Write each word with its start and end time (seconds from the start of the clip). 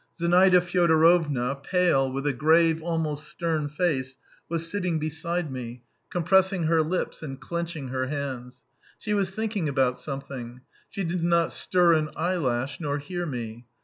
Zinaida 0.17 0.61
Fyodorovna, 0.61 1.61
pale, 1.63 2.11
with 2.11 2.25
a 2.25 2.33
grave, 2.33 2.81
almost 2.81 3.27
stern 3.27 3.69
face, 3.69 4.17
was 4.49 4.67
sitting 4.67 4.97
beside 4.97 5.51
me, 5.51 5.83
compressing 6.09 6.63
her 6.63 6.81
lips 6.81 7.21
and 7.21 7.39
clenching 7.39 7.89
her 7.89 8.07
hands. 8.07 8.63
She 8.97 9.13
was 9.13 9.29
thinking 9.29 9.69
about 9.69 9.99
something; 9.99 10.61
she 10.89 11.03
did 11.03 11.23
not 11.23 11.51
stir 11.53 11.93
an 11.93 12.09
eyelash, 12.15 12.79
nor 12.79 12.97
hear 12.97 13.27
me. 13.27 13.67